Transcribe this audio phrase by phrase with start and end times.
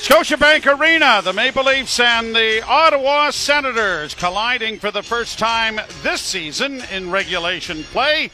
[0.00, 6.20] Scotiabank Arena, the Maple Leafs and the Ottawa Senators colliding for the first time this
[6.20, 8.30] season in regulation play.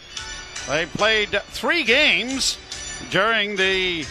[0.66, 2.58] They played three games
[3.10, 4.04] during the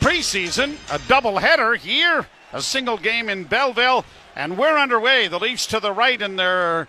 [0.00, 4.04] preseason, a doubleheader here, a single game in Belleville,
[4.34, 5.28] and we're underway.
[5.28, 6.88] The Leafs to the right in their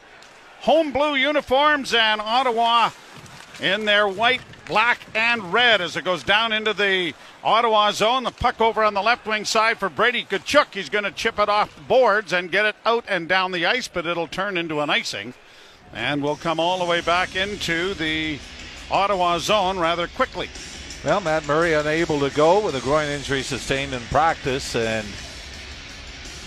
[0.62, 2.90] home blue uniforms, and Ottawa
[3.62, 7.14] in their white, black, and red as it goes down into the
[7.44, 8.24] Ottawa zone.
[8.24, 10.74] The puck over on the left wing side for Brady Tkachuk.
[10.74, 13.66] He's going to chip it off the boards and get it out and down the
[13.66, 15.34] ice, but it'll turn into an icing.
[15.94, 18.40] And we'll come all the way back into the
[18.90, 20.50] Ottawa zone rather quickly.
[21.04, 24.76] Well, Matt Murray unable to go with a groin injury sustained in practice.
[24.76, 25.06] And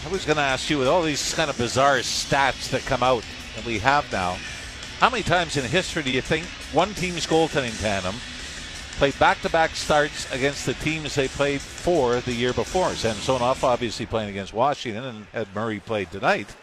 [0.04, 3.02] I was going to ask you, with all these kind of bizarre stats that come
[3.02, 3.22] out
[3.54, 4.38] that we have now,
[5.00, 8.14] how many times in history do you think one team's goaltending tandem
[8.98, 12.90] played back-to-back starts against the teams they played for the year before?
[12.94, 16.54] Samsonov obviously playing against Washington, and had Murray played tonight,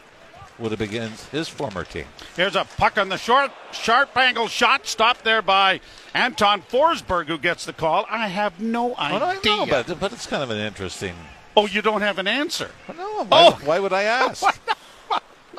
[0.60, 2.06] would have been against his former team.
[2.36, 5.80] Here's a puck on the short, sharp angle shot, stopped there by
[6.16, 8.06] Anton Forsberg, who gets the call.
[8.10, 9.20] I have no idea.
[9.20, 11.14] Well, I know, but, but it's kind of an interesting.
[11.56, 12.72] Oh, you don't have an answer?
[12.98, 13.60] No, why, Oh.
[13.64, 14.44] why would I ask?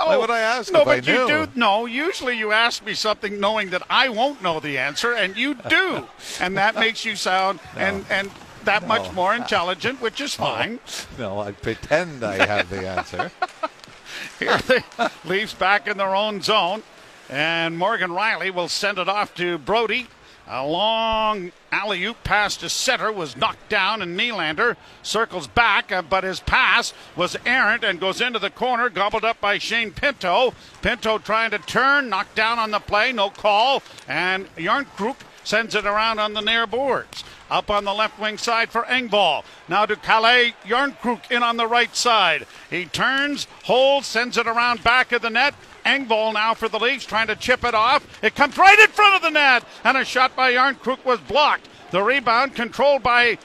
[0.05, 1.47] No, Why would I ask No, but you do.
[1.55, 5.55] No, usually you ask me something knowing that I won't know the answer, and you
[5.55, 6.07] do,
[6.41, 8.31] and that makes you sound and and
[8.65, 10.81] that much more intelligent, which is fine.
[11.19, 13.31] No, I pretend I have the answer.
[14.39, 16.83] Here the Leafs back in their own zone,
[17.29, 20.09] and Morgan Rielly will send it off to Brodie.
[20.47, 26.03] A long alley oop pass to center was knocked down, and Nylander circles back, uh,
[26.03, 30.53] but his pass was errant and goes into the corner, gobbled up by Shane Pinto.
[30.83, 35.87] Pinto trying to turn, knocked down on the play, no call, and Järnkrok sends it
[35.87, 37.25] around on the near boards.
[37.51, 39.45] Up on the left wing side for Engvall.
[39.69, 42.47] Now to Calle Järnkrok in on the right side.
[42.71, 45.55] He turns, holds, sends it around back of the net.
[45.85, 48.07] Engvall now for the Leafs trying to chip it off.
[48.23, 51.69] It comes right in front of the net, and a shot by Järnkrok was blocked.
[51.91, 53.39] The rebound controlled by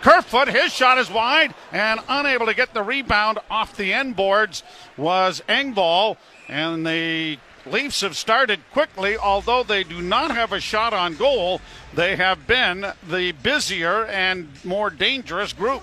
[0.00, 4.62] Kerfoot, his shot is wide and unable to get the rebound off the end boards
[4.96, 6.16] was Engvall.
[6.48, 11.60] And the Leafs have started quickly, although they do not have a shot on goal.
[11.94, 15.82] They have been the busier and more dangerous group.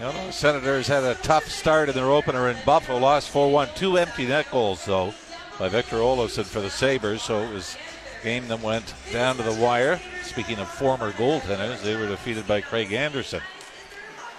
[0.00, 3.68] Know, the Senators had a tough start in their opener in Buffalo, lost 4 1.
[3.76, 5.14] Two empty net goals, though,
[5.58, 7.22] by Victor Olofsson for the Sabres.
[7.22, 7.76] So it was
[8.20, 10.00] a game that went down to the wire.
[10.22, 13.40] Speaking of former goaltenders, they were defeated by Craig Anderson.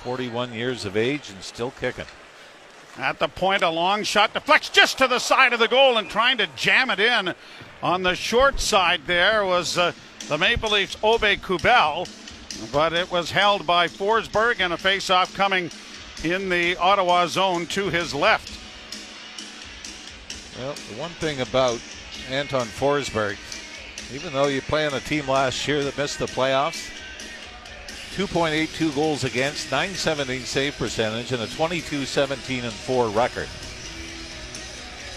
[0.03, 2.05] 41 years of age and still kicking.
[2.97, 6.09] At the point, a long shot deflects just to the side of the goal and
[6.09, 7.33] trying to jam it in
[7.83, 9.91] on the short side there was uh,
[10.27, 12.07] the Maple Leafs' Aube-Kubel,
[12.71, 15.69] but it was held by Forsberg and a face-off coming
[16.23, 18.57] in the Ottawa zone to his left.
[20.57, 21.81] Well, the one thing about
[22.29, 23.37] Anton Forsberg,
[24.13, 26.94] even though you play on a team last year that missed the playoffs,
[28.15, 33.49] 2.82 goals against, 917 save percentage, and a 22 17 and 4 record.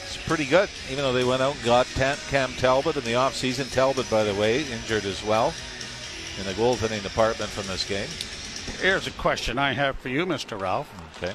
[0.04, 3.72] It's pretty good, even though they went out and got Cam Talbot in the offseason.
[3.72, 5.54] Talbot, by the way, injured as well
[6.40, 8.08] in the goaltending department from this game.
[8.80, 10.60] Here's a question I have for you, Mr.
[10.60, 10.92] Ralph.
[11.16, 11.34] Okay.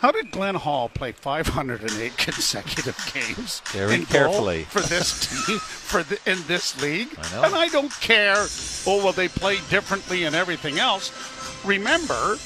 [0.00, 3.60] How did Glenn Hall play 508 consecutive games?
[3.72, 4.62] Very carefully.
[4.64, 7.08] for this team, for the, in this league.
[7.20, 7.42] I know.
[7.42, 8.36] And I don't care.
[8.86, 11.10] Oh well, they play differently and everything else.
[11.64, 12.36] Remember,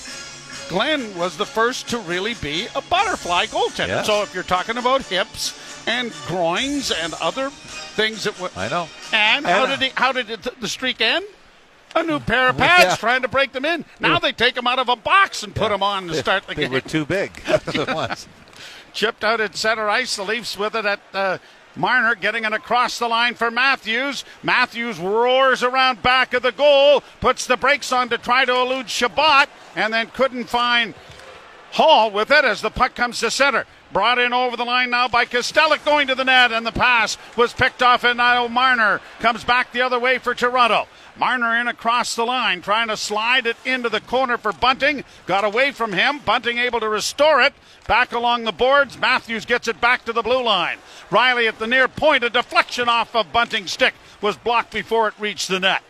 [0.71, 3.89] Glenn was the first to really be a butterfly goaltender.
[3.89, 4.07] Yes.
[4.07, 5.53] So if you're talking about hips
[5.87, 8.89] and groins and other things that were, I know.
[9.13, 11.27] and, how And- did he, how did it, the streak end?
[11.95, 12.97] A new pair of pads Yeah.
[12.97, 13.85] trying to break them in.
[14.01, 16.55] Now they take them out of a box and put them on to start the
[16.55, 16.71] they game.
[16.71, 17.43] They were too big.
[17.47, 18.27] That's what it was.
[18.93, 20.17] Chipped out at center ice.
[20.17, 21.39] The Leafs with it at uh,
[21.77, 24.25] Marner, getting it across the line for Matthews.
[24.43, 28.91] Matthews roars around back of the goal, puts the brakes on to try to elude
[28.91, 30.95] Chabot, and then couldn't find
[31.73, 33.65] Holl with it as the puck comes to center.
[33.93, 37.19] Brought in over the line now by Kastelic going to the net, and the pass
[37.37, 40.87] was picked off, and now Marner comes back the other way for Toronto.
[41.17, 45.05] Marner in across the line, trying to slide it into the corner for Bunting.
[45.27, 46.21] Got away from him.
[46.21, 47.53] Bunting able to restore it.
[47.87, 48.99] Back along the boards.
[48.99, 50.79] Matthews gets it back to the blue line.
[51.11, 52.25] Rielly at the near point.
[52.25, 53.93] A deflection off of Bunting's stick
[54.23, 55.83] was blocked before it reached the net.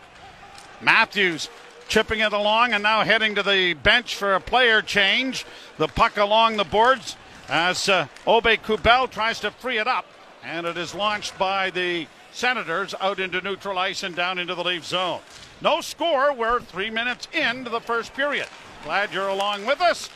[0.81, 1.49] Matthews
[1.87, 5.47] chipping it along and now heading to the bench for a player change.
[5.79, 7.17] The puck along the boards
[7.53, 10.07] as uh, Aube-Kubel tries to free it up.
[10.43, 14.65] And it is launched by the Senators out into neutral ice and down into the
[14.65, 15.21] Leaf zone.
[15.61, 16.33] No score.
[16.33, 18.47] We're three minutes into the first period.
[18.85, 20.09] Glad you're along with us.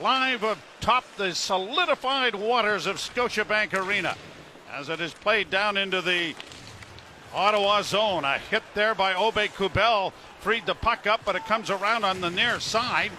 [0.00, 4.16] Live atop the solidified waters of Scotiabank Arena
[4.72, 6.34] as it is played down into the
[7.34, 8.24] Ottawa zone.
[8.24, 12.30] A hit there by Aube-Kubel freed the puck up, but it comes around on the
[12.30, 13.12] near side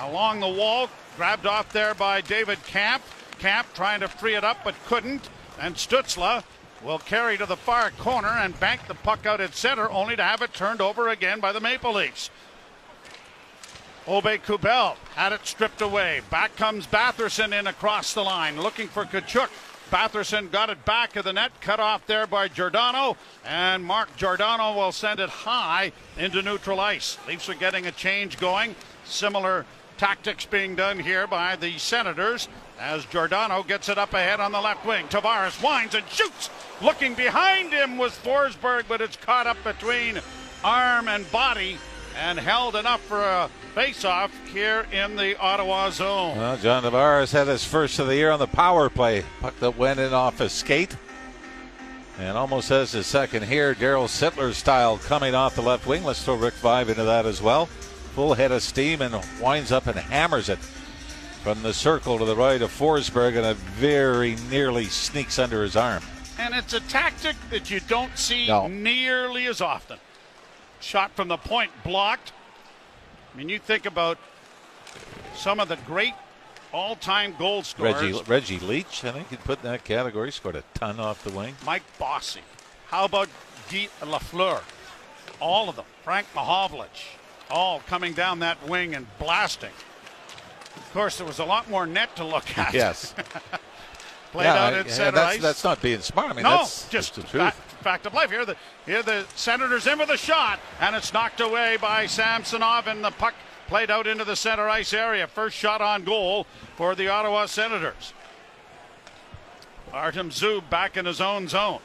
[0.00, 0.90] along the wall.
[1.16, 3.38] Grabbed off there by David Kampf.
[3.38, 5.28] Kampf trying to free it up, but couldn't.
[5.58, 6.44] And Stützle
[6.84, 10.22] will carry to the far corner and bank the puck out at center, only to
[10.22, 12.30] have it turned over again by the Maple Leafs.
[14.06, 16.20] Aube-Kubel had it stripped away.
[16.30, 19.48] Back comes Batherson in across the line, looking for Tkachuk.
[19.90, 24.74] Batherson got it back of the net, cut off there by Giordano, and Mark Giordano
[24.74, 27.18] will send it high into neutral ice.
[27.26, 28.74] Leafs are getting a change going.
[29.04, 29.64] Similar
[29.96, 32.48] tactics being done here by the Senators
[32.78, 35.06] as Giordano gets it up ahead on the left wing.
[35.08, 36.50] Tavares winds and shoots.
[36.82, 40.20] Looking behind him was Forsberg, but it's caught up between
[40.62, 41.78] arm and body
[42.18, 46.36] and held enough for a face-off here in the Ottawa zone.
[46.36, 49.24] Well, John Tavares had his first of the year on the power play.
[49.40, 50.96] Puck that went in off his skate.
[52.18, 53.74] And almost has his second here.
[53.74, 56.02] Daryl Sittler style coming off the left wing.
[56.02, 57.68] Let's throw Rick Vaive into that as well
[58.16, 60.56] full head of steam and winds up and hammers it
[61.42, 65.76] from the circle to the right of Forsberg, and it very nearly sneaks under his
[65.76, 66.02] arm.
[66.38, 68.68] And it's a tactic that you don't see no.
[68.68, 69.98] nearly as often.
[70.80, 72.32] Shot from the point blocked.
[73.34, 74.16] I mean, you think about
[75.34, 76.14] some of the great
[76.72, 77.96] all-time goal scorers.
[78.02, 80.32] Reggie, Reggie Leach, I think he'd put in that category.
[80.32, 81.54] Scored a ton off the wing.
[81.66, 82.40] Mike Bossy.
[82.86, 83.28] How about
[83.70, 84.62] Guy Lafleur?
[85.38, 85.84] All of them.
[86.02, 87.18] Frank Mahovlich
[87.50, 89.72] all coming down that wing and blasting.
[90.76, 92.74] Of course, there was a lot more net to look at.
[92.74, 93.14] Yes.
[94.32, 95.42] Played yeah, out at yeah, center that's, ice.
[95.42, 96.30] That's not being smart.
[96.30, 97.42] I mean, no, that's just the truth.
[97.42, 98.30] Fact, fact of life.
[98.30, 102.86] Here the here the Senators in with a shot, and it's knocked away by Samsonov,
[102.86, 103.34] and the puck
[103.66, 105.26] played out into the center ice area.
[105.26, 106.46] First shot on goal
[106.76, 108.12] for the Ottawa Senators.
[109.92, 111.80] Artem Zub back in his own zone.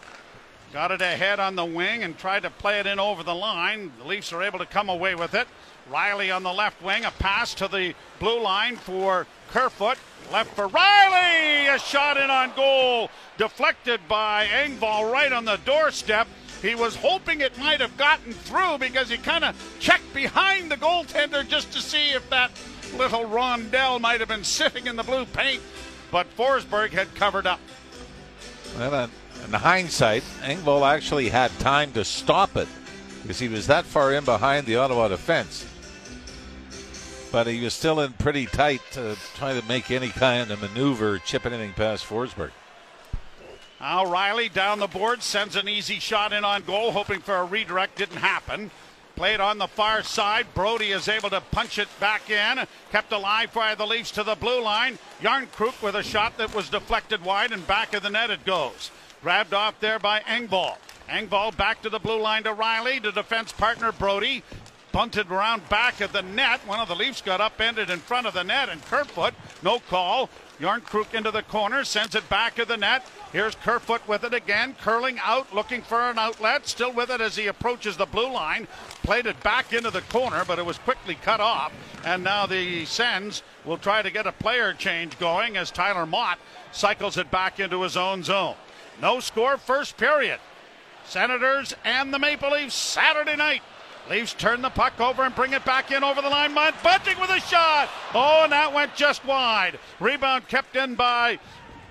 [0.73, 3.91] Got it ahead on the wing and tried to play it in over the line.
[3.99, 5.47] The Leafs are able to come away with it.
[5.91, 9.97] Rielly on the left wing, a pass to the blue line for Kerfoot.
[10.31, 16.27] Left for Rielly, a shot in on goal, deflected by Engvall right on the doorstep.
[16.61, 20.77] He was hoping it might have gotten through because he kind of checked behind the
[20.77, 22.51] goaltender just to see if that
[22.95, 25.61] little rondelle might have been sitting in the blue paint,
[26.11, 27.59] but Forsberg had covered up.
[28.77, 29.09] Well,
[29.45, 32.67] in hindsight, Engvall actually had time to stop it
[33.21, 35.65] because he was that far in behind the Ottawa defense.
[37.31, 41.17] But he was still in pretty tight, to try to make any kind of maneuver,
[41.19, 42.51] chip anything past Forsberg.
[43.79, 47.45] Now Rielly down the board sends an easy shot in on goal, hoping for a
[47.45, 47.97] redirect.
[47.97, 48.69] Didn't happen.
[49.15, 50.47] Played on the far side.
[50.53, 52.65] Brodie is able to punch it back in.
[52.91, 54.99] Kept alive by the Leafs to the blue line.
[55.21, 58.91] Järnkrok with a shot that was deflected wide and back of the net it goes.
[59.21, 60.77] Grabbed off there by Engvall.
[61.07, 64.43] Engvall back to the blue line to Rielly, to defense partner Brodie.
[64.91, 66.59] Bunted around back of the net.
[66.67, 69.33] One of the Leafs got upended in front of the net, and Kerfoot,
[69.63, 70.29] no call.
[70.59, 73.07] Järnkrok into the corner, sends it back of the net.
[73.31, 76.67] Here's Kerfoot with it again, curling out, looking for an outlet.
[76.67, 78.67] Still with it as he approaches the blue line.
[79.03, 81.71] Played it back into the corner, but it was quickly cut off.
[82.03, 86.39] And now the Sens will try to get a player change going as Tyler Motte
[86.71, 88.55] cycles it back into his own zone.
[89.01, 90.39] No score, first period.
[91.05, 93.63] Senators and the Maple Leafs Saturday night.
[94.09, 96.53] Leafs turn the puck over and bring it back in over the line.
[96.53, 97.89] Bunting with a shot.
[98.13, 99.79] Oh, and that went just wide.
[99.99, 101.39] Rebound kept in by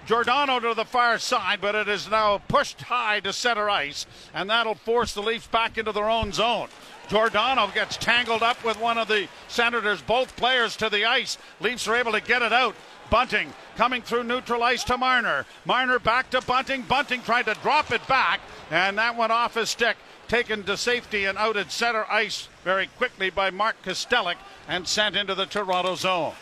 [0.06, 4.50] Giordano to the far side, but it is now pushed high to center ice, and
[4.50, 6.68] that'll force the Leafs back into their own zone.
[7.08, 11.38] Giordano gets tangled up with one of the Senators, both players to the ice.
[11.60, 12.74] Leafs are able to get it out.
[13.10, 15.44] Bunting coming through neutral ice to Marner.
[15.64, 16.82] Marner back to Bunting.
[16.82, 18.40] Bunting tried to drop it back,
[18.70, 19.96] and that went off his stick.
[20.28, 24.36] Taken to safety and out at center ice very quickly by Mark Kastelic
[24.68, 26.34] and sent into the Toronto zone.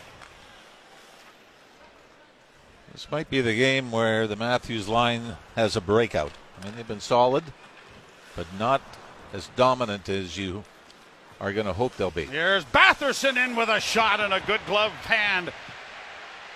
[2.98, 6.32] This might be the game where the Matthews line has a breakout.
[6.58, 7.44] I mean, they've been solid,
[8.34, 8.80] but not
[9.32, 10.64] as dominant as you
[11.40, 12.24] are going to hope they'll be.
[12.24, 15.52] Here's Batherson in with a shot and a good glove hand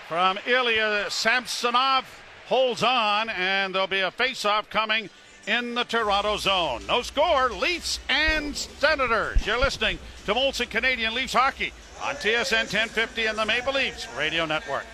[0.09, 2.07] from Ilya Samsonov.
[2.47, 5.11] Holds on, and there'll be a face-off coming
[5.47, 6.83] in the Toronto zone.
[6.89, 9.47] No score, Leafs and Senators.
[9.47, 11.73] You're listening to Molson Canadian Leafs Hockey
[12.03, 14.87] on TSN 1050 and the Maple Leafs Radio Network.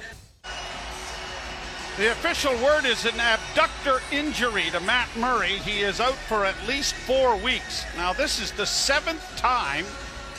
[1.98, 5.58] The official word is an abductor injury to Matt Murray.
[5.58, 7.84] He is out for at least four weeks.
[7.96, 9.84] Now, this is the seventh time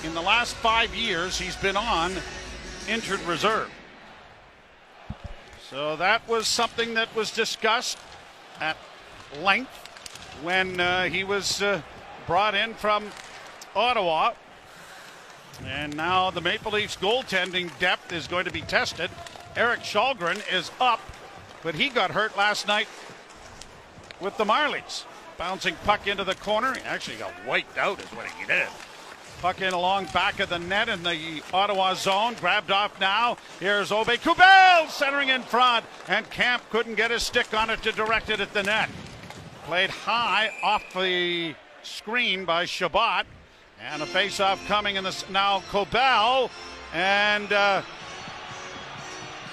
[0.06, 2.14] in the last five years he's been on
[2.88, 3.70] injured reserve.
[5.70, 7.98] So that was something that was discussed
[8.62, 8.78] at
[9.42, 9.76] length
[10.42, 11.82] when uh, he was uh,
[12.26, 13.12] brought in from
[13.76, 14.32] Ottawa.
[15.66, 19.12] And now the Maple Leafs goaltending depth is going to be tested.
[19.58, 21.02] Eric Källgren is up,
[21.64, 22.88] but he got hurt last night
[24.20, 25.06] with the Marlies.
[25.38, 26.76] Bouncing puck into the corner.
[26.86, 28.68] Actually got wiped out, is what he did.
[29.42, 32.36] Puck in along back of the net in the Ottawa zone.
[32.42, 33.38] Grabbed off now.
[33.62, 35.86] Here's Aube-Kubel centering in front.
[36.10, 38.90] And Kampf couldn't get his stick on it to direct it at the net.
[39.64, 43.26] Played high off the screen by Chabot.
[43.82, 46.50] And a face-off coming in this now Kubel.
[46.94, 47.82] And uh,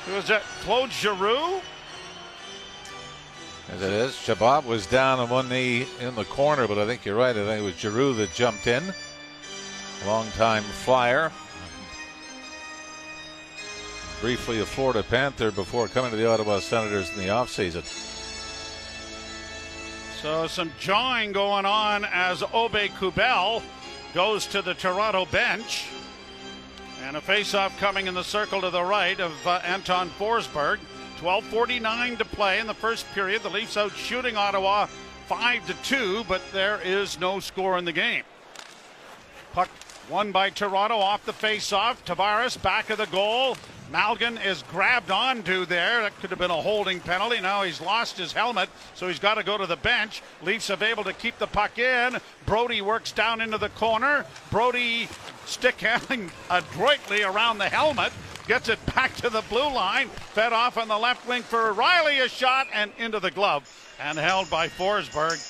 [0.07, 0.43] who was that?
[0.63, 1.61] Claude Giroux?
[3.69, 7.05] As it is, Chabot was down on one knee in the corner, but I think
[7.05, 7.37] you're right.
[7.37, 8.95] I think it was Giroux that jumped in.
[10.07, 11.33] Long-time flyer.
[14.21, 17.85] Briefly a Florida Panther before coming to the Ottawa Senators in the offseason.
[20.23, 23.63] So some jawing going on as Aube-Kubel
[24.15, 25.87] goes to the Toronto bench.
[27.03, 30.79] And a face-off coming in the circle to the right of uh, Anton Forsberg.
[31.21, 33.43] 12:49 to play in the first period.
[33.43, 34.87] The Leafs out shooting Ottawa
[35.27, 38.23] five to two, but there is no score in the game.
[39.53, 39.69] Puck
[40.09, 42.05] won by Toronto off the face-off.
[42.05, 43.57] Tavares back of the goal.
[43.93, 46.03] Malgin is grabbed onto there.
[46.03, 47.41] That could have been a holding penalty.
[47.41, 50.23] Now he's lost his helmet, so he's got to go to the bench.
[50.43, 52.19] Leafs have able to keep the puck in.
[52.47, 54.25] Brodie works down into the corner.
[54.51, 55.09] Brodie
[55.47, 58.13] stick handling adroitly around the helmet.
[58.47, 60.09] Gets it back to the blue line.
[60.09, 62.25] Fed off on the left wing for Rielly.
[62.25, 63.69] A shot and into the glove.
[64.00, 65.43] And held by Forsberg.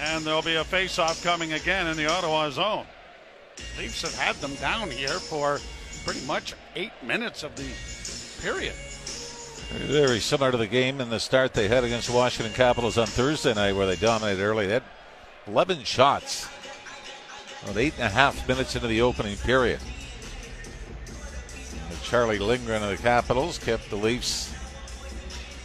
[0.00, 2.86] And there'll be a face-off coming again in the Ottawa zone.
[3.78, 5.58] Leafs have had them down here for
[6.04, 7.68] pretty much eight minutes of the
[8.42, 8.74] period.
[9.70, 13.54] Very similar to the game in the start they had against Washington Capitals on Thursday
[13.54, 14.66] night, where they dominated early.
[14.66, 14.84] They had
[15.46, 16.48] 11 shots,
[17.62, 19.80] about eight and a half minutes into the opening period.
[22.08, 24.50] Charlie Lindgren of the Capitals kept the Leafs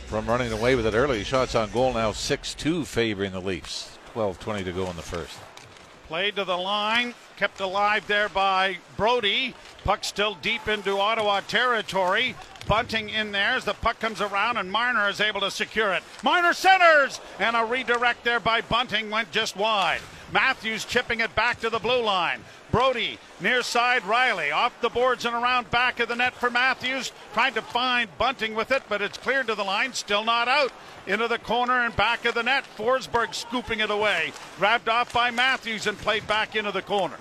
[0.07, 1.23] from running away with it early.
[1.23, 3.97] Shots on goal now 6 2 favoring the Leafs.
[4.11, 5.37] 12 20 to go in the first.
[6.09, 9.55] Played to the line, kept alive there by Brodie.
[9.85, 12.35] Puck still deep into Ottawa territory.
[12.67, 16.03] Bunting in there as the puck comes around and Marner is able to secure it.
[16.23, 20.01] Marner centers and a redirect there by Bunting went just wide.
[20.33, 22.41] Matthews chipping it back to the blue line.
[22.71, 27.11] Brodie near side Rielly off the boards and around back of the net for Matthews.
[27.33, 30.71] Trying to find Bunting with it, but it's cleared to the line, still not out.
[31.05, 32.65] Into the corner and back of the net.
[32.75, 34.33] Forsberg scooping it away.
[34.57, 37.17] Grabbed off by Matthews and played back into the corner.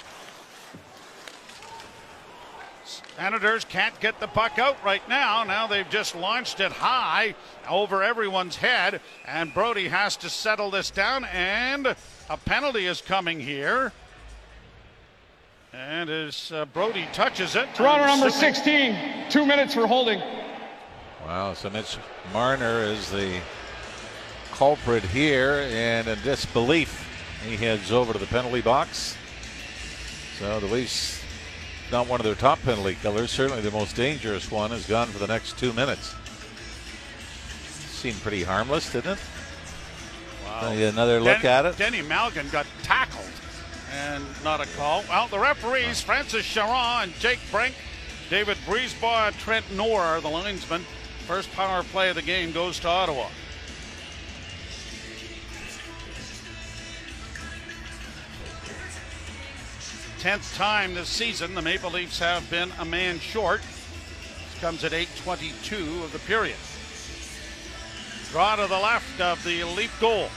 [3.16, 5.45] Senators can't get the puck out right now.
[5.45, 7.35] Now they've just launched it high
[7.69, 11.26] over everyone's head, and Brodie has to settle this down.
[11.26, 11.95] And
[12.32, 13.92] a penalty is coming here.
[15.74, 20.18] And as uh, Brodie touches it, Toronto number 16, two minutes for holding.
[21.26, 21.98] Wow, so Mitch
[22.32, 23.38] Marner is the
[24.52, 27.06] culprit here, and in disbelief,
[27.46, 29.14] he heads over to the penalty box.
[30.38, 31.22] So the Leafs
[31.90, 33.30] not one of their top penalty killers.
[33.30, 36.14] Certainly the most dangerous one is gone for the next two minutes.
[37.90, 39.18] Seemed pretty harmless, didn't it?
[40.61, 40.71] Wow.
[40.73, 41.78] Another look Den- at it.
[41.78, 43.30] Denny Malgin got tackled
[43.92, 45.04] and not a call.
[45.09, 47.73] Well, the referees, Francis Charron and Jake Brenk,
[48.30, 50.85] David Brisebois and Trent Knorr are the linesmen.
[51.26, 53.28] First power play of the game goes to Ottawa.
[60.18, 63.61] Tenth time this season, the Maple Leafs have been a man short.
[63.61, 66.56] This comes at 8:22 of the period.
[68.30, 70.30] Draw to the left of the Leaf goal.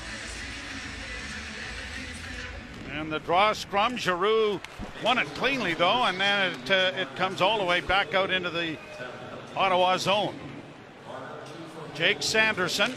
[2.95, 4.61] And the draw scrum, Giroux
[5.03, 8.31] won it cleanly though, and then it, uh, it comes all the way back out
[8.31, 8.77] into the
[9.53, 10.33] Ottawa zone.
[11.93, 12.93] Jake Sanderson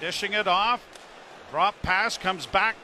[0.00, 0.84] dishing it off.
[1.52, 2.74] Drop pass comes back.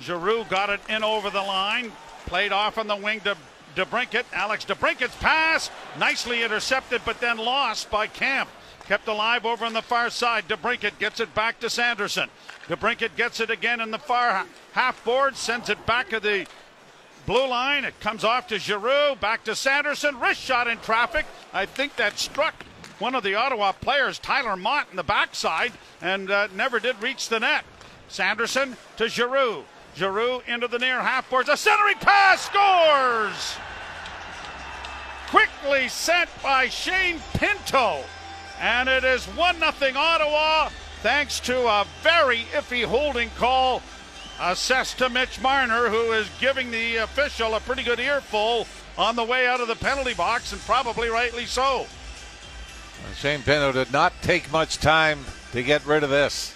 [0.00, 1.90] Giroux got it in over the line.
[2.26, 3.36] Played off on the wing to
[3.74, 4.24] DeBrincat.
[4.32, 8.52] Alex DeBrincat's pass nicely intercepted, but then lost by Kampf.
[8.86, 10.46] Kept alive over on the far side.
[10.46, 12.28] DeBrincat gets it back to Sanderson.
[12.72, 16.46] DeBrincat gets it again in the far half board, sends it back to the
[17.26, 17.84] blue line.
[17.84, 20.18] It comes off to Giroux, back to Sanderson.
[20.18, 21.26] Wrist shot in traffic.
[21.52, 22.54] I think that struck
[22.98, 27.28] one of the Ottawa players, Tyler Motte, in the backside and uh, never did reach
[27.28, 27.66] the net.
[28.08, 29.64] Sanderson to Giroux.
[29.94, 31.50] Giroux into the near half boards.
[31.50, 33.56] A centering pass scores!
[35.28, 38.02] Quickly sent by Shane Pinto.
[38.58, 40.70] And it is 1 0 Ottawa
[41.02, 43.82] thanks to a very iffy holding call
[44.40, 48.66] assessed to Mitch Marner, who is giving the official a pretty good earful
[48.96, 51.86] on the way out of the penalty box, and probably rightly so.
[53.16, 56.54] Shane Pinto did not take much time to get rid of this.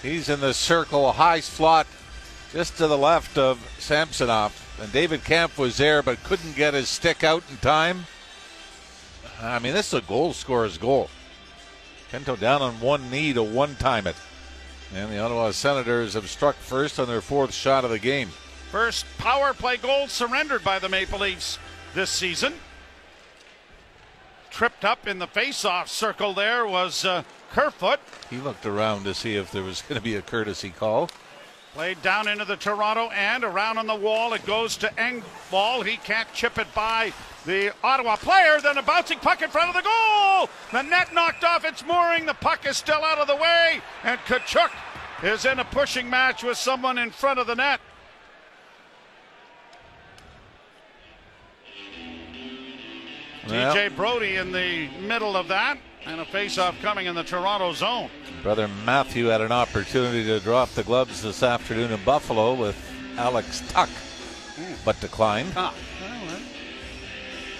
[0.00, 1.86] He's in the circle, high slot,
[2.52, 4.60] just to the left of Samsonov.
[4.80, 8.06] And David Kampf was there but couldn't get his stick out in time.
[9.42, 11.10] I mean, this is a goal scorer's goal.
[12.14, 14.14] Pinto down on one knee to one time it.
[14.94, 18.28] And the Ottawa Senators have struck first on their fourth shot of the game.
[18.70, 21.58] First power play goal surrendered by the Maple Leafs
[21.92, 22.54] this season.
[24.48, 27.98] Tripped up in the face-off circle there was uh, Kerfoot.
[28.30, 31.10] He looked around to see if there was going to be a courtesy call.
[31.74, 34.32] Played down into the Toronto end, around on the wall.
[34.32, 35.84] It goes to Engvall.
[35.84, 37.12] He can't chip it by
[37.46, 38.60] the Ottawa player.
[38.60, 40.48] Then a bouncing puck in front of the goal.
[40.70, 42.26] The net knocked off its mooring.
[42.26, 43.80] The puck is still out of the way.
[44.04, 44.70] And Tkachuk
[45.24, 47.80] is in a pushing match with someone in front of the net.
[53.48, 55.78] Well, TJ Brodie in the middle of that.
[56.06, 58.10] And a face-off coming in the Toronto zone.
[58.42, 62.76] Brother Matthew had an opportunity to drop the gloves this afternoon in Buffalo with
[63.16, 63.88] Alex Tuch,
[64.84, 65.52] but declined.
[65.56, 66.38] Ah, well,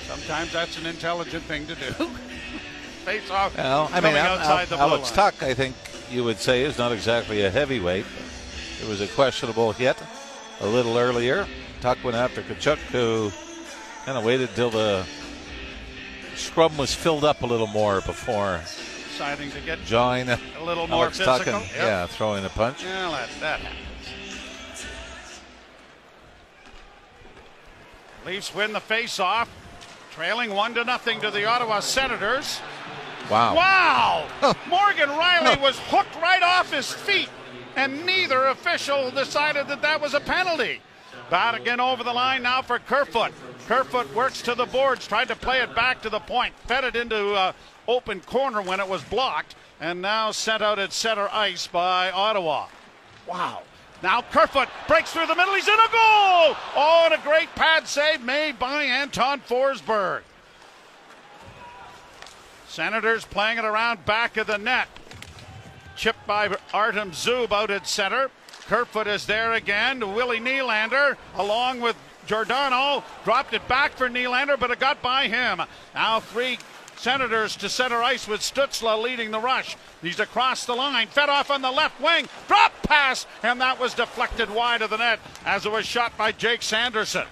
[0.07, 1.91] sometimes that's an intelligent thing to do.
[3.05, 3.57] Face off.
[3.57, 5.11] Well, I mean, Al- outside Al- the Alex.
[5.11, 5.75] Tuch, I think
[6.11, 8.05] you would say, is not exactly a heavyweight.
[8.83, 9.97] It was a questionable hit
[10.61, 11.47] a little earlier.
[11.81, 13.31] Tuch went after Tkachuk, who
[14.05, 15.07] kind of waited till the
[16.37, 18.61] scrum was filled up a little more before
[19.09, 21.55] deciding to get join a little more Alex physical.
[21.55, 21.77] and, Yep.
[21.77, 22.83] yeah, throwing a punch.
[22.83, 23.81] Yeah, that, that happens.
[28.27, 29.49] Leafs win the face-off,
[30.11, 32.61] trailing one to nothing to the Ottawa Senators.
[33.31, 33.55] Wow.
[33.55, 34.27] Wow!
[34.69, 37.29] Morgan Rielly was hooked right off his feet,
[37.77, 40.81] and neither official decided that that was a penalty.
[41.31, 43.33] Bat again over the line now for Kerfoot.
[43.67, 46.97] Kerfoot works to the boards, tried to play it back to the point, fed it
[46.97, 47.53] into uh,
[47.89, 52.67] open corner when it was blocked, and now sent out at center ice by Ottawa.
[53.27, 53.63] Wow.
[54.03, 55.55] Now Kerfoot breaks through the middle.
[55.55, 56.57] He's in a goal!
[56.77, 60.23] Oh, and a great pad save made by Anton Forsberg.
[62.69, 64.89] Senators playing it around back of the net.
[65.97, 68.31] Chipped by Artem Zub out at center.
[68.67, 70.15] Kerfoot is there again.
[70.15, 75.63] Willie Nylander along with Giordano dropped it back for Nylander, but it got by him.
[75.95, 76.59] Now three
[76.97, 79.77] Senators to center ice with Stützle leading the rush.
[80.01, 83.95] He's across the line, fed off on the left wing, drop pass, and that was
[83.95, 87.27] deflected wide of the net as it was shot by Jake Sanderson.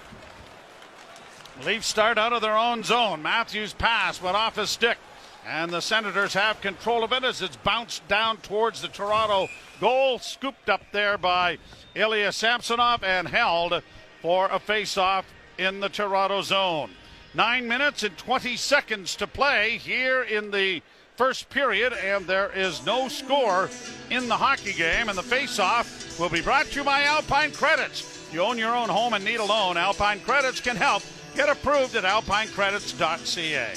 [1.65, 3.23] Leafs start out of their own zone.
[3.23, 4.99] Matthews' pass went off his stick,
[5.47, 9.49] and the Senators have control of it as it's bounced down towards the Toronto
[9.81, 11.59] goal, scooped up there by
[11.95, 13.83] Ilya Samsonov and held
[14.23, 15.27] for a face-off
[15.59, 16.91] in the Toronto zone.
[17.35, 20.81] Nine minutes and 20 seconds to play here in the
[21.17, 23.69] first period, and there is no score
[24.11, 25.09] in the hockey game.
[25.09, 28.29] And the face-off will be brought to you by Alpine Credits.
[28.33, 29.77] You own your own home and need a loan.
[29.77, 31.03] Alpine Credits can help.
[31.35, 33.75] Get approved at alpinecredits.ca.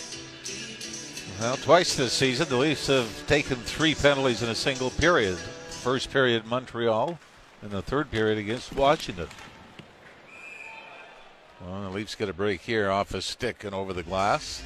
[1.40, 5.38] Well, twice this season, the Leafs have taken three penalties in a single period.
[5.38, 7.20] First period, Montreal,
[7.62, 9.28] and the third period against Washington.
[11.62, 14.62] Well, the Leafs get a break here off a stick and over the glass.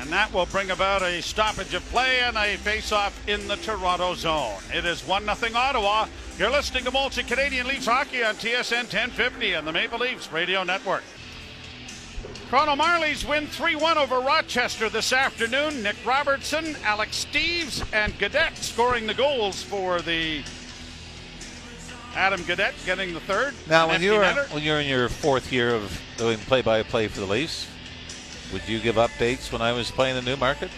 [0.00, 4.14] And that will bring about a stoppage of play and a face-off in the Toronto
[4.14, 4.58] zone.
[4.72, 6.06] It is 1-0 Ottawa.
[6.38, 10.64] You're listening to Molson Canadian Leafs Hockey on TSN 1050 and the Maple Leafs Radio
[10.64, 11.02] Network.
[12.50, 15.82] Toronto Marlies win 3-1 over Rochester this afternoon.
[15.82, 20.42] Nick Robertson, Alex Steeves, and Gaudette scoring the goals for the
[22.16, 23.54] Adam Gaudette getting the third.
[23.68, 24.52] Now, when you're netter.
[24.52, 27.66] when you're in your fourth year of doing play-by-play for the Leafs,
[28.52, 30.70] would you give updates when I was playing in Newmarket?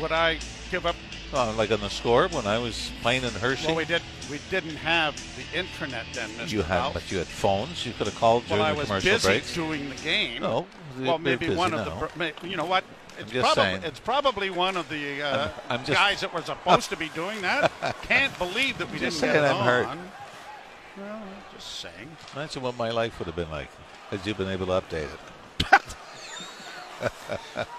[0.00, 0.38] would I
[0.70, 0.96] give up
[1.34, 3.66] Oh, like on the score when I was playing in Hershey.
[3.68, 4.02] Well, we did.
[4.30, 6.50] We didn't have the internet then, Mr.
[6.52, 7.86] you had, but you had phones.
[7.86, 9.54] You could have called Well, during I the was commercial busy breaks.
[9.54, 10.42] doing the game.
[10.42, 10.66] No,
[11.00, 12.08] Well, maybe busy one of now.
[12.40, 12.46] the.
[12.46, 12.84] You know what?
[13.22, 16.90] It's probably it's probably one of the uh, I'm- I'm just- guys that were supposed
[16.90, 17.70] to be doing that.
[18.02, 19.86] Can't believe that we Just didn't get it I'm hurt.
[19.86, 20.10] on.
[20.98, 21.22] Well,
[21.54, 22.16] just saying.
[22.36, 23.68] Imagine what my life would have been like
[24.10, 25.72] had you been able to update it.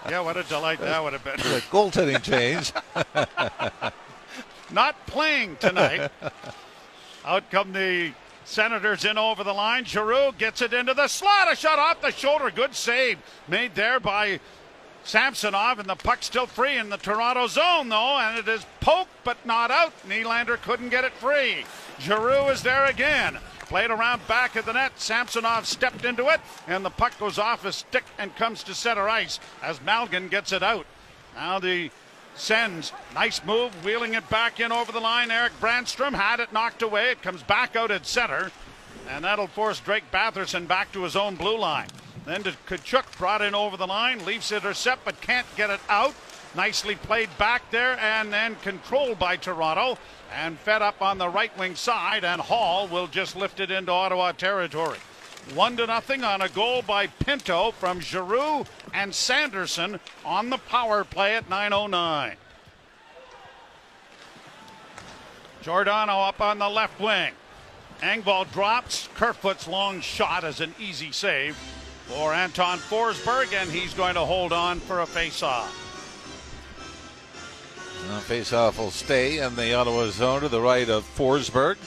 [0.09, 1.37] yeah, what a delight that would have been.
[1.37, 2.73] The goaltending change.
[4.71, 6.11] Not playing tonight.
[7.25, 8.11] Out come the
[8.45, 9.85] Senators in over the line.
[9.85, 11.51] Giroux gets it into the slot.
[11.51, 12.51] A shot off the shoulder.
[12.51, 14.39] Good save made there by
[15.03, 19.11] Samsonov, and the puck still free in the Toronto zone, though, and it is poked
[19.23, 19.93] but not out.
[20.07, 21.65] Nylander couldn't get it free.
[21.99, 23.37] Giroux is there again.
[23.61, 24.93] Played around back of the net.
[24.95, 29.09] Samsonov stepped into it, and the puck goes off his stick and comes to center
[29.09, 30.85] ice as Malgin gets it out.
[31.35, 31.89] Now the
[32.35, 32.91] Sends.
[33.13, 35.29] nice move, wheeling it back in over the line.
[35.29, 37.11] Eric Brannstrom had it knocked away.
[37.11, 38.51] It comes back out at center,
[39.07, 41.87] and that'll force Drake Batherson back to his own blue line.
[42.25, 46.15] Then to Tkachuk brought in over the line, Leafs intercept but can't get it out.
[46.55, 49.97] Nicely played back there and then controlled by Toronto
[50.33, 53.91] and fed up on the right wing side, and Holl will just lift it into
[53.91, 54.99] Ottawa territory.
[55.53, 61.03] One to nothing on a goal by Pinto from Giroux and Sanderson on the power
[61.03, 62.37] play at 9:09.
[65.61, 67.33] Giordano up on the left wing.
[68.01, 69.09] Engvall drops.
[69.15, 71.57] Kerfoot's long shot is an easy save
[72.07, 75.79] for Anton Forsberg, and he's going to hold on for a face-off.
[78.09, 81.77] The face-off will stay in the Ottawa zone to the right of Forsberg.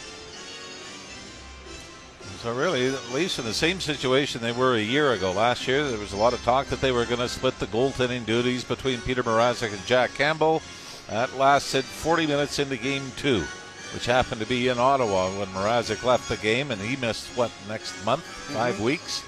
[2.42, 5.32] So really, at least in the same situation they were a year ago.
[5.32, 7.66] Last year, there was a lot of talk that they were going to split the
[7.66, 10.62] goaltending duties between Peter Mrazek and Jack Campbell.
[11.08, 13.44] That lasted 40 minutes into Game Two,
[13.92, 17.50] which happened to be in Ottawa when Mrazek left the game, and he missed what
[17.68, 18.84] next month, 5 mm-hmm.
[18.84, 19.22] weeks.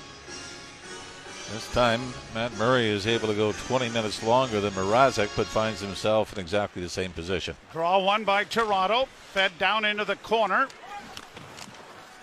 [1.53, 5.81] This time, Matt Murray is able to go 20 minutes longer than Mrazek, but finds
[5.81, 7.57] himself in exactly the same position.
[7.73, 10.69] Draw one by Toronto, fed down into the corner.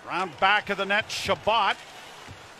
[0.06, 1.76] Round back of the net, Chabot.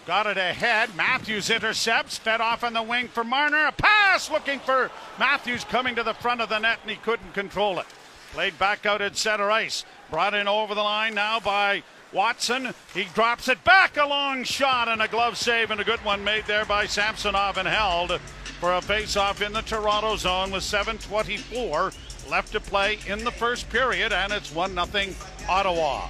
[0.06, 0.94] Got it ahead.
[0.96, 3.66] Matthews intercepts, fed off on the wing for Marner.
[3.66, 7.32] A pass looking for Matthews coming to the front of the net, and he couldn't
[7.32, 7.86] control it.
[8.32, 9.84] Played back out at center ice.
[10.10, 13.96] Brought in over the line now by Watson, he drops it back.
[13.96, 17.58] A long shot and a glove save, and a good one made there by Samsonov
[17.58, 18.20] and held
[18.60, 21.92] for a face-off in the Toronto zone with 7:24
[22.28, 25.14] left to play in the first period, and it's one 0
[25.48, 26.08] Ottawa.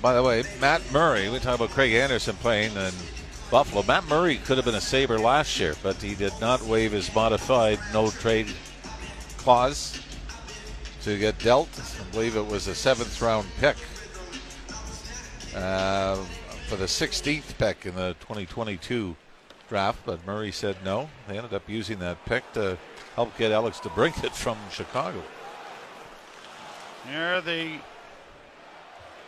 [0.00, 1.28] By the way, Matt Murray.
[1.28, 2.92] We talk about Craig Anderson playing in
[3.50, 3.82] Buffalo.
[3.82, 7.14] Matt Murray could have been a Sabre last year, but he did not waive his
[7.14, 8.52] modified no trade
[9.38, 9.98] clause
[11.02, 11.68] to get dealt.
[11.78, 13.76] I believe it was a seventh round pick
[15.54, 16.16] uh,
[16.68, 19.16] for the 16th pick in the 2022
[19.68, 21.08] draft, but Murray said no.
[21.28, 22.78] They ended up using that pick to
[23.14, 25.22] help get Alex DeBrincat from Chicago.
[27.08, 27.72] Here the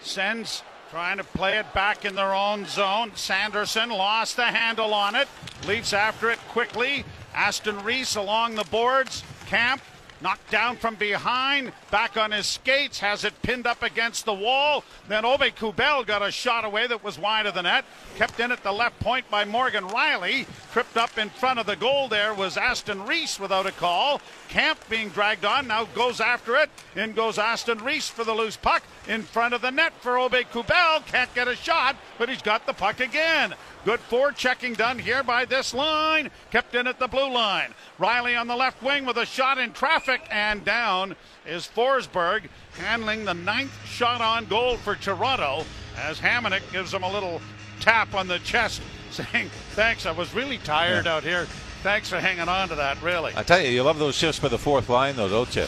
[0.01, 3.11] Sens trying to play it back in their own zone.
[3.15, 5.29] Sanderson lost the handle on it.
[5.67, 7.05] Leafs after it quickly.
[7.35, 9.25] Aston Reese along the boards.
[9.47, 9.83] Kampf
[10.21, 14.83] Knocked down from behind, back on his skates, has it pinned up against the wall.
[15.09, 17.85] Then Aube-Kubel got a shot away that was wide of the net.
[18.17, 20.47] Kept in at the left point by Morgan Rielly.
[20.73, 24.21] Tripped up in front of the goal there was Aston Reese without a call.
[24.49, 26.71] Kampf being dragged on, now goes after it.
[26.95, 31.07] In goes Aston Reese for the loose puck in front of the net for Aube-Kubel.
[31.07, 33.55] Can't get a shot, but he's got the puck again.
[33.87, 34.01] Good
[34.37, 36.29] checking done here by this line.
[36.51, 37.73] Kept in at the blue line.
[38.01, 41.15] Rielly on the left wing with a shot in traffic, and down
[41.47, 45.65] is Forsberg, handling the ninth shot on goal for Toronto
[45.97, 47.41] as Hamonic gives him a little
[47.79, 51.15] tap on the chest, saying, Thanks, I was really tired yeah.
[51.15, 51.45] out here.
[51.85, 53.35] Thanks for hanging on to that, really.
[53.37, 55.67] I tell you, you love those shifts by the fourth line, though, don't you?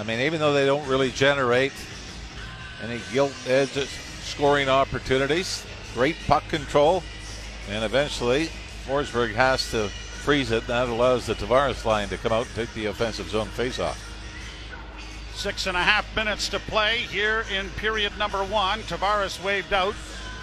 [0.00, 1.72] I mean, even though they don't really generate
[2.82, 3.70] any gilt edge
[4.24, 7.04] scoring opportunities, great puck control.
[7.68, 8.48] And eventually,
[8.86, 10.66] Forsberg has to freeze it.
[10.66, 13.96] That allows the Tavares line to come out and take the offensive zone faceoff.
[15.34, 18.80] Six and a half minutes to play here in period number one.
[18.80, 19.94] Tavares waved out.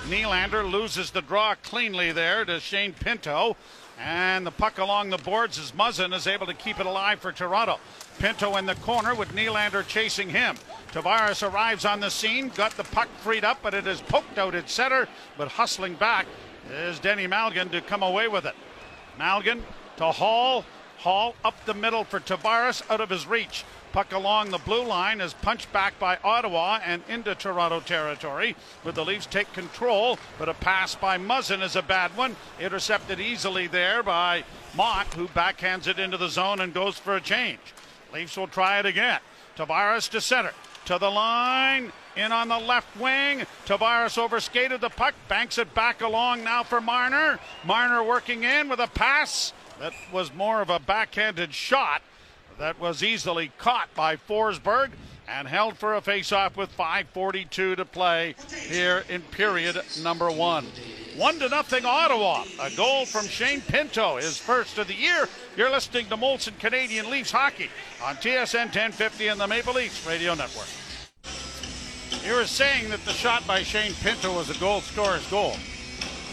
[0.08, 3.56] Nylander loses the draw cleanly there to Shane Pinto.
[4.00, 7.32] And the puck along the boards as Muzzin is able to keep it alive for
[7.32, 7.80] Toronto.
[8.18, 10.56] Pinto in the corner with Nylander chasing him.
[10.91, 14.56] Tavares arrives on the scene, got the puck freed up, but it is poked out
[14.56, 16.25] at center, but hustling back
[16.71, 18.56] is Denny Malgin to come away with it.
[19.19, 19.62] Malgin
[19.97, 20.65] to Holl.
[20.97, 23.63] Holl up the middle for Tavares out of his reach.
[23.93, 28.56] Puck along the blue line is punched back by Ottawa and into Toronto territory.
[28.84, 32.36] With the Leafs take control, but a pass by Muzzin is a bad one.
[32.60, 34.43] Intercepted easily there by
[34.75, 37.60] Motte, who backhands it into the zone and goes for a change.
[38.13, 39.21] Leafs will try it again.
[39.56, 40.52] Tavares to center.
[40.89, 41.91] To the line.
[42.15, 43.45] In on the left wing.
[43.67, 47.38] Tavares overskated the puck, banks it back along now for Marner.
[47.63, 49.54] Marner working in with a pass.
[49.80, 52.02] that was more of a backhanded shot
[52.58, 54.89] that was easily caught by Forsberg
[55.28, 58.34] and held for a face-off with 5:42 to play
[58.67, 60.65] here in period number one.
[61.20, 62.46] One to nothing Ottawa.
[62.62, 65.28] A goal from Shane Pinto, his first of the year.
[65.58, 67.70] You're listening to Molson Canadian Leafs hockey
[68.02, 70.70] on TSN 1050 and the Maple Leafs Radio Network.
[72.26, 75.58] You were saying that the shot by Shane Pinto was a goal scorer's goal.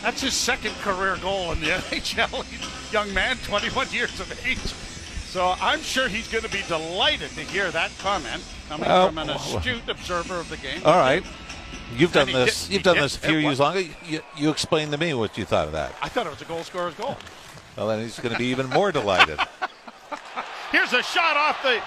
[0.02, 2.92] That's his second career goal in the NHL.
[2.92, 4.58] Young man, 21 years of age.
[4.58, 9.18] So I'm sure he's going to be delighted to hear that comment coming Well, from
[9.18, 10.80] an astute observer of the game.
[10.84, 11.24] All right.
[11.96, 12.64] You've done this.
[12.66, 13.80] did- You've done did- this a few years longer.
[14.06, 15.94] You, you explain to me what you thought of that.
[16.02, 17.16] I thought it was a goal scorer's goal.
[17.76, 19.38] Well, then he's going to be even more delighted.
[20.72, 21.80] Here's a shot off the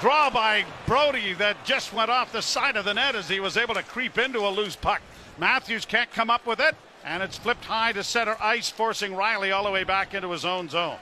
[0.00, 3.56] draw by Brodie that just went off the side of the net as he was
[3.56, 5.00] able to creep into a loose puck.
[5.38, 6.74] Matthews can't come up with it,
[7.04, 10.44] and it's flipped high to center ice, forcing Rielly all the way back into his
[10.44, 10.98] own zone.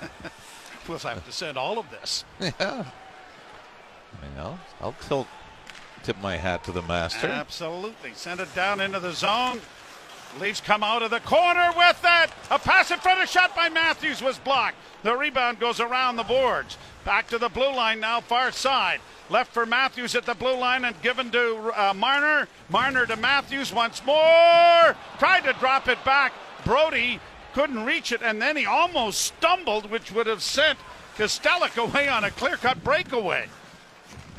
[0.88, 2.24] we'll have to send all of this.
[2.40, 2.84] yeah.
[4.22, 5.28] You know, I'll tilt,
[6.02, 7.26] tip my hat to the master.
[7.26, 8.12] Absolutely.
[8.14, 9.60] Send it down into the zone.
[10.38, 12.30] Leafs come out of the corner with it.
[12.50, 14.76] A pass in front of shot by Matthews was blocked.
[15.02, 16.78] The rebound goes around the boards.
[17.04, 19.00] Back to the blue line now, far side.
[19.28, 22.48] Left for Matthews at the blue line and given to uh, Marner.
[22.68, 24.96] Marner to Matthews once more.
[25.18, 26.32] Tried to drop it back.
[26.64, 27.20] Brodie
[27.54, 30.78] couldn't reach it, and then he almost stumbled, which would have sent
[31.16, 33.48] Kastelic away on a clear cut breakaway.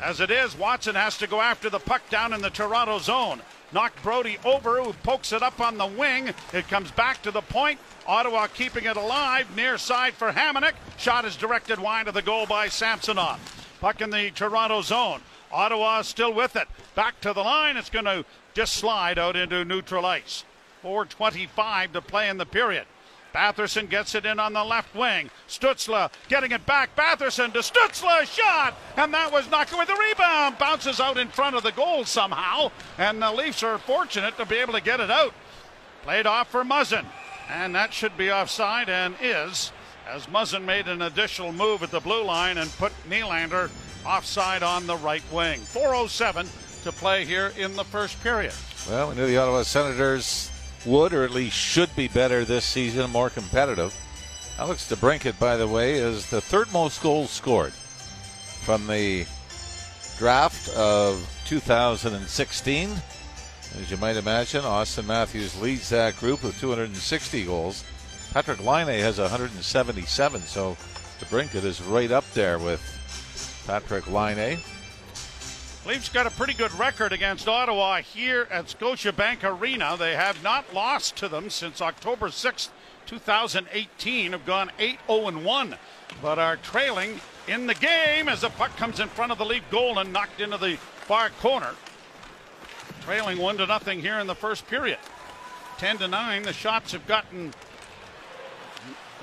[0.02, 3.40] As it is, Watson has to go after the puck down in the Toronto zone.
[3.72, 6.34] Knocked Brodie over, who pokes it up on the wing.
[6.52, 7.78] It comes back to the point.
[8.06, 9.54] Ottawa keeping it alive.
[9.54, 10.72] Near side for Hamonic.
[10.98, 13.38] Shot is directed wide of the goal by Samsonov.
[13.80, 15.20] Puck in the Toronto zone.
[15.52, 16.66] Ottawa still with it.
[16.96, 17.76] Back to the line.
[17.76, 20.44] It's going to just slide out into neutral ice.
[20.82, 22.86] 4.25 to play in the period.
[23.34, 25.30] Batherson gets it in on the left wing.
[25.48, 26.94] Stützle getting it back.
[26.96, 30.58] Batherson to Stützle, shot, and that was not with the rebound.
[30.58, 34.56] Bounces out in front of the goal somehow, and the Leafs are fortunate to be
[34.56, 35.34] able to get it out.
[36.02, 37.06] Played off for Muzzin,
[37.48, 39.72] and that should be offside and is,
[40.06, 43.70] as Muzzin made an additional move at the blue line and put Nylander
[44.04, 45.60] offside on the right wing.
[45.60, 48.52] 4.07 to play here in the first period.
[48.88, 50.50] Well, we knew the Ottawa Senators
[50.86, 53.94] would, or at least should be better this season, more competitive.
[54.58, 59.26] Alex DeBrincat, by the way, is the third most goals scored from the
[60.18, 62.90] draft of 2016.
[63.80, 67.84] As you might imagine, Auston Matthews leads that group with 260 goals.
[68.32, 70.76] Patrick Laine has 177, so
[71.20, 72.80] DeBrincat is right up there with
[73.66, 74.58] Patrick Laine.
[75.84, 79.96] Leafs got a pretty good record against Ottawa here at Scotiabank Arena.
[79.98, 82.68] They have not lost to them since October 6th,
[83.06, 84.30] 2018.
[84.30, 85.76] Have gone 8 0 1,
[86.22, 89.68] but are trailing in the game as the puck comes in front of the Leaf
[89.72, 91.74] goal and knocked into the far corner.
[93.00, 94.98] Trailing 1 to nothing here in the first period.
[95.78, 96.44] 10 to 9.
[96.44, 97.52] The shots have gotten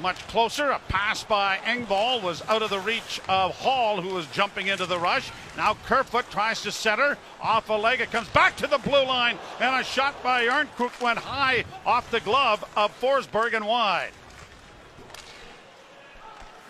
[0.02, 0.72] much closer.
[0.72, 4.86] A pass by Engvall was out of the reach of Holl, who was jumping into
[4.86, 5.32] the rush.
[5.58, 8.02] Now Kerfoot tries to center off a leg.
[8.02, 12.10] It comes back to the blue line, and a shot by Järnkrok went high off
[12.12, 14.12] the glove of Forsberg and wide.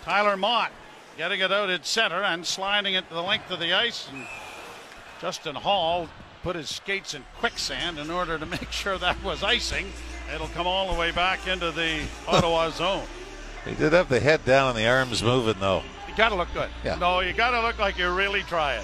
[0.04, 0.72] Tyler Motte
[1.18, 4.08] getting it out at center and sliding it to the length of the ice.
[4.12, 4.26] And
[5.20, 6.08] Justin Holl
[6.44, 9.92] put his skates in quicksand in order to make sure that was icing.
[10.34, 13.04] It'll come all the way back into the Ottawa zone.
[13.66, 15.84] He did have the head down and the arms moving, though.
[16.08, 16.70] You gotta look good.
[16.84, 16.96] Yeah.
[16.96, 18.84] No, you gotta look like you're really trying.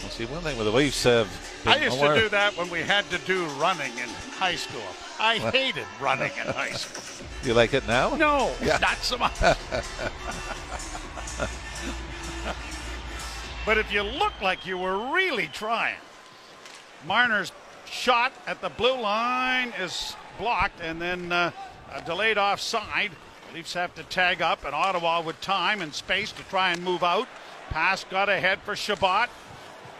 [0.00, 1.28] Well, see, one thing with the Leafs have.
[1.66, 4.82] I used more- to do that when we had to do running in high school.
[5.18, 7.26] I hated running in high school.
[7.44, 8.14] You like it now?
[8.16, 8.78] No, Yeah.
[8.78, 9.38] not so much.
[13.66, 15.96] but if you look like you were really trying,
[17.06, 17.52] Marner's
[17.84, 21.50] shot at the blue line is blocked and then uh,
[21.92, 23.10] uh, delayed offside.
[23.54, 27.02] Leafs have to tag up, and Ottawa with time and space to try and move
[27.02, 27.26] out.
[27.70, 29.28] Pass got ahead for Chabot.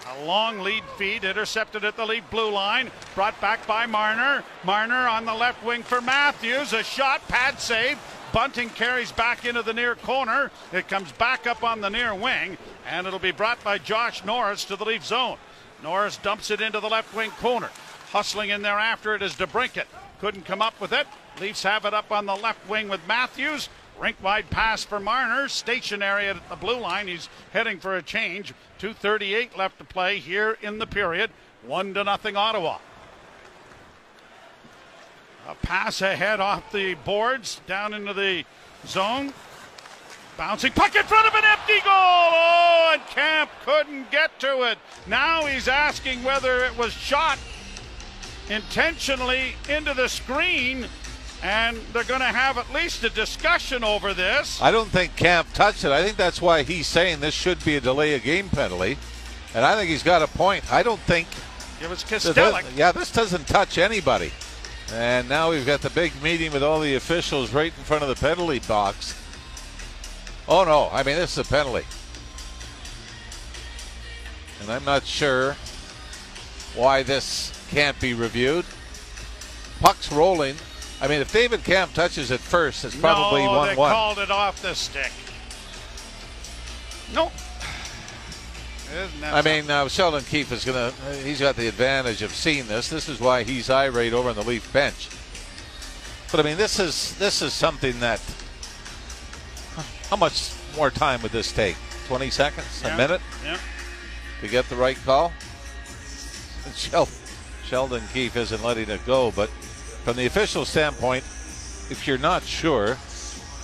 [0.09, 4.43] A long lead feed intercepted at the lead blue line, brought back by Marner.
[4.65, 6.73] Marner on the left wing for Matthews.
[6.73, 7.99] A shot, pad save.
[8.33, 10.51] Bunting carries back into the near corner.
[10.73, 12.57] It comes back up on the near wing,
[12.89, 15.37] and it'll be brought by Josh Norris to the Leaf zone.
[15.83, 17.71] Norris dumps it into the left wing corner.
[18.13, 19.87] Hustling in there after it is DeBrincat.
[20.21, 21.07] Couldn't come up with it.
[21.41, 23.69] Leafs have it up on the left wing with Matthews.
[23.99, 25.49] Rink wide pass for Marner.
[25.49, 27.09] Stationary at the blue line.
[27.09, 28.53] He's heading for a change.
[28.79, 31.31] 2.38 left to play here in the period.
[31.67, 32.79] One to nothing Ottawa.
[35.49, 38.45] A pass ahead off the boards down into the
[38.87, 39.33] zone.
[40.37, 41.93] Bouncing puck in front of an empty goal.
[41.93, 44.79] Oh, and Kampf couldn't get to it.
[45.07, 47.39] Now he's asking whether it was shot
[48.49, 50.87] intentionally into the screen,
[51.43, 54.61] and they're going to have at least a discussion over this.
[54.61, 55.91] I don't think Kampf touched it.
[55.91, 58.99] I think that's why he's saying this should be a delay of game penalty.
[59.55, 60.71] And I think he's got a point.
[60.73, 61.27] I don't think.
[61.83, 62.65] It was Kastelic.
[62.77, 64.33] Yeah, this doesn't touch anybody.
[64.93, 68.09] And now we've got the big meeting with all the officials right in front of
[68.09, 69.17] the penalty box.
[70.49, 71.87] Oh no, I mean this is a penalty.
[74.61, 75.57] And I'm not sure
[76.75, 78.65] why this can't be reviewed.
[79.81, 80.57] Puck's rolling.
[81.01, 83.91] I mean, if David Kampf touches it first, it's probably no, 1 they 1.
[83.93, 85.11] called it off the stick.
[87.15, 87.33] Nope.
[88.93, 92.33] Isn't that I mean, uh, Sheldon Keefe is going to, he's got the advantage of
[92.33, 92.89] seeing this.
[92.89, 95.09] This is why he's irate over on the Leaf bench.
[96.31, 98.21] But I mean, this is this is something that.
[100.11, 101.77] How much more time would this take?
[102.09, 102.83] 20 seconds?
[102.85, 102.95] Yeah.
[102.95, 103.59] A minute Yeah.
[104.41, 105.33] to get the right call?
[107.65, 109.51] Sheldon Keefe isn't letting it go, but
[110.05, 111.25] from the official standpoint,
[111.91, 112.97] if you're not sure,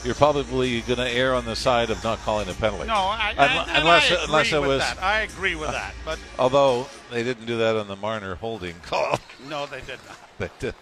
[0.05, 2.87] you're probably going to err on the side of not calling a penalty.
[2.87, 5.03] No, I, Un- I, and unless- I agree unless it with was- that.
[5.03, 9.19] I agree with that, but Although they didn't do that on the Marner holding call.
[9.49, 10.17] no, they did not.
[10.39, 10.73] But, uh,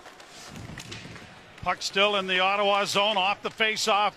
[1.62, 4.14] Puck still in the Ottawa zone, off the face-off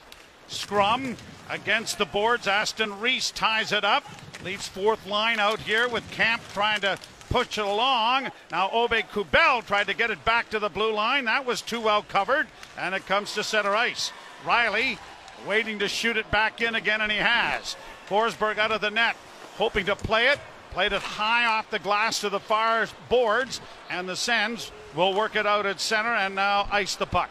[0.49, 1.15] scrum
[1.49, 2.45] against the boards.
[2.47, 4.03] Aston Reese ties it up.
[4.43, 6.97] Leaves fourth line out here with Kampf trying to
[7.29, 8.31] push it along.
[8.51, 11.25] Now Aube-Kubel tried to get it back to the blue line.
[11.25, 14.11] That was too well covered, and it comes to center ice.
[14.45, 14.97] Rielly
[15.45, 17.75] waiting to shoot it back in again, and he has.
[18.09, 19.15] Forsberg out of the net,
[19.57, 20.39] hoping to play it.
[20.71, 25.35] Played it high off the glass to the far boards, and the Sens will work
[25.35, 27.29] it out at center and now ice the puck.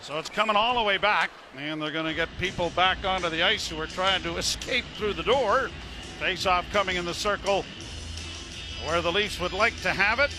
[0.00, 3.28] So it's coming all the way back, and they're going to get people back onto
[3.28, 5.68] the ice who are trying to escape through the door.
[6.18, 7.66] Face off coming in the circle
[8.90, 10.32] where the Leafs would like to have it.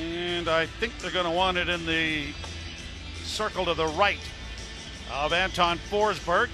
[0.00, 2.26] And I think they're going to want it in the
[3.22, 4.18] circle to the right
[5.12, 6.48] of Anton Forsberg.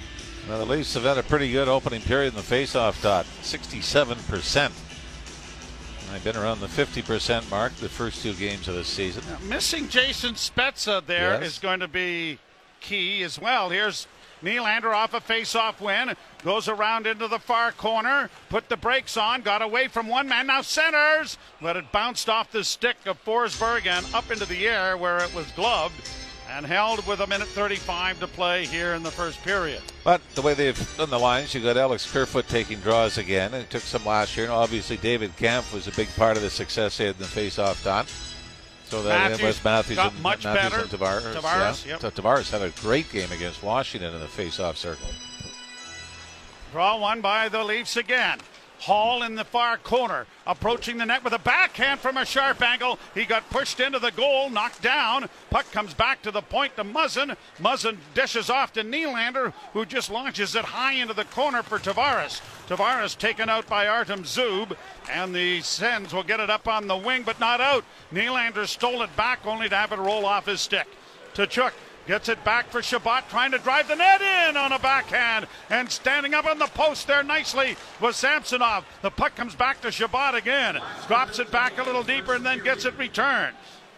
[0.47, 4.71] well, the Leafs have had a pretty good opening period in the faceoff dot 67%.
[6.13, 9.23] They've been around the 50% mark the first two games of the season.
[9.31, 11.59] Now, missing Jason Spezza there is Yes.
[11.61, 12.39] going to be
[12.81, 13.71] key as well.
[13.71, 14.07] Here's
[14.43, 19.43] Nylander off a face-off win, goes around into the far corner, put the brakes on,
[19.43, 23.87] got away from one man, now centers, but it bounced off the stick of Forsberg
[23.87, 25.95] and up into the air where it was gloved
[26.53, 29.83] and held with a minute 35 to play here in the first period.
[30.03, 33.55] But the way they've done the lines, you got Alex Kerfoot taking draws again.
[33.55, 34.47] It took some last year.
[34.47, 37.29] And obviously, David Kampf was a big part of the success they had in the
[37.29, 38.13] faceoff dot.
[38.91, 40.83] So that Matthews was Matthews got and much Matthews better.
[40.83, 41.41] and Tavares.
[41.41, 41.99] Tavares, yeah.
[42.03, 42.15] yep.
[42.15, 45.07] Tavares had a great game against Washington in the faceoff circle.
[46.73, 48.39] Draw one by the Leafs again.
[48.81, 52.99] Holl in the far corner, approaching the net with a backhand from a sharp angle.
[53.15, 55.29] He got pushed into the goal, knocked down.
[55.51, 57.37] Puck comes back to the point to Muzzin.
[57.59, 62.41] Muzzin dishes off to Nylander, who just launches it high into the corner for Tavares.
[62.69, 64.75] Tavares taken out by Artem Zub,
[65.11, 67.85] and the Sens will get it up on the wing, but not out.
[68.13, 70.87] Nylander stole it back, only to have it roll off his stick.
[71.35, 71.73] Tkachuk
[72.07, 75.47] Gets it back for Chabot, trying to drive the net in on a backhand.
[75.69, 78.85] And standing up on the post there nicely was Samsonov.
[79.03, 80.79] The puck comes back to Chabot again.
[81.07, 83.55] Drops it back a little deeper and then gets it returned.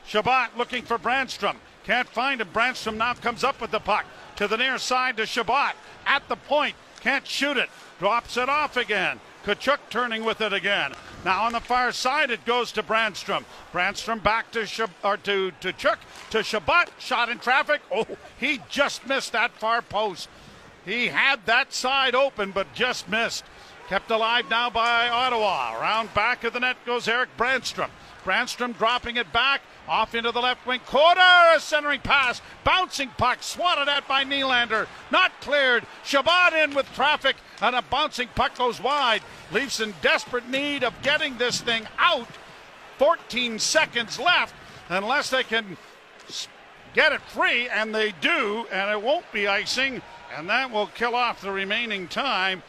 [0.07, 1.57] Chabot looking for Brännström.
[1.85, 2.49] Can't find him.
[2.53, 4.05] Brännström now comes up with the puck
[4.37, 5.75] to the near side to Chabot.
[6.07, 6.75] At the point.
[7.01, 7.69] Can't shoot it.
[7.99, 9.19] Drops it off again.
[9.45, 10.93] Tkachuk turning with it again.
[11.25, 13.45] Now on the far side, it goes to Brännström.
[13.73, 15.99] Brännström back to Shab- or to to Chuk
[16.31, 16.89] to Chabot.
[16.99, 17.81] Shot in traffic.
[17.91, 18.07] Oh,
[18.39, 20.29] he just missed that far post.
[20.85, 23.45] He had that side open, but just missed.
[23.89, 25.79] Kept alive now by Ottawa.
[25.79, 27.91] Around back of the net goes Erik Brännström.
[28.25, 31.21] Brännström dropping it back off into the left wing corner.
[31.55, 34.87] A centering pass, bouncing puck, swatted at by Nylander.
[35.11, 35.87] Not cleared.
[36.05, 39.23] Chabot in with traffic, and a bouncing puck goes wide.
[39.53, 42.29] Leafs in desperate need of getting this thing out.
[42.99, 44.55] 14 seconds left,
[44.89, 45.77] unless they can
[46.95, 50.03] get it free, and they do, and it won't be icing,
[50.37, 52.63] and that will kill off the remaining time.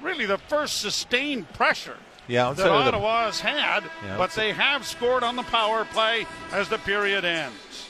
[0.00, 1.98] Really, the first sustained pressure
[2.28, 6.68] Yeah, that Ottawa has had, Yeah, but they have scored on the power play as
[6.68, 7.88] the period ends.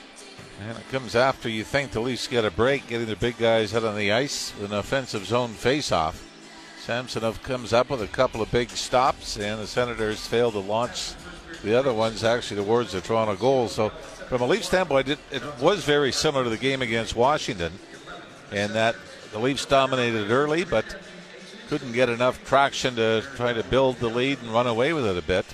[0.61, 3.75] And it comes after you think the Leafs get a break, getting the big guys
[3.75, 6.25] out on the ice with an offensive zone face-off.
[6.81, 11.13] Samsonov comes up with a couple of big stops, and the Senators fail to launch
[11.63, 13.69] The other one's actually towards the Toronto goal.
[13.69, 13.91] So,
[14.29, 17.73] from a Leaf standpoint, it, it was very similar to the game against Washington,
[18.53, 18.95] in that
[19.33, 20.85] the Leafs dominated early, but
[21.69, 25.19] couldn't get enough traction to try to build the lead and run away with it
[25.19, 25.45] a bit.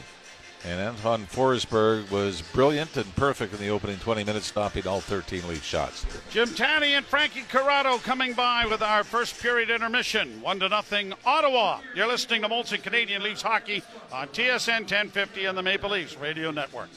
[0.65, 5.47] And Anton Forsberg was brilliant and perfect in the opening 20 minutes, stopping all 13
[5.47, 6.07] Leaf shots.
[6.31, 10.41] Jim Tanney and Frankie Corrado coming by with our first period intermission.
[10.41, 11.81] One to nothing, Ottawa.
[11.95, 16.51] You're listening to Molson Canadian Leafs hockey on TSN 1050 and the Maple Leafs Radio
[16.51, 16.89] Network.